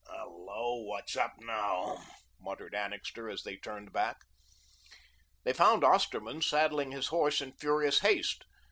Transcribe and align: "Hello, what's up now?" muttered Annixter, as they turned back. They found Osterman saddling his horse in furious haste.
"Hello, 0.07 0.77
what's 0.77 1.15
up 1.15 1.33
now?" 1.37 2.03
muttered 2.39 2.73
Annixter, 2.73 3.29
as 3.29 3.43
they 3.43 3.55
turned 3.57 3.93
back. 3.93 4.17
They 5.43 5.53
found 5.53 5.83
Osterman 5.83 6.41
saddling 6.41 6.89
his 6.91 7.09
horse 7.09 7.39
in 7.39 7.53
furious 7.53 7.99
haste. 7.99 8.45